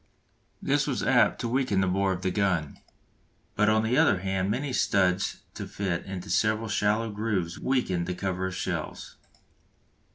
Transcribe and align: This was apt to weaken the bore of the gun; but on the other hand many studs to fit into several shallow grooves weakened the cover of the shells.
This 0.63 0.87
was 0.87 1.03
apt 1.03 1.39
to 1.41 1.47
weaken 1.47 1.79
the 1.79 1.85
bore 1.85 2.11
of 2.11 2.23
the 2.23 2.31
gun; 2.31 2.79
but 3.55 3.69
on 3.69 3.83
the 3.83 3.99
other 3.99 4.21
hand 4.21 4.49
many 4.49 4.73
studs 4.73 5.41
to 5.53 5.67
fit 5.67 6.05
into 6.07 6.27
several 6.27 6.69
shallow 6.69 7.11
grooves 7.11 7.59
weakened 7.59 8.07
the 8.07 8.15
cover 8.15 8.47
of 8.47 8.53
the 8.53 8.57
shells. 8.57 9.17